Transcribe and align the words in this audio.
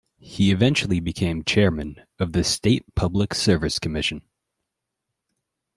He 0.17 0.49
eventually 0.49 0.99
became 0.99 1.43
Chairman 1.43 2.01
of 2.17 2.33
the 2.33 2.43
State 2.43 2.85
Public 2.95 3.35
Service 3.35 3.77
Commission. 3.77 4.23